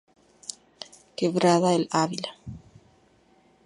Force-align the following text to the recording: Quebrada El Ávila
Quebrada 1.15 1.75
El 1.77 1.87
Ávila 1.91 2.33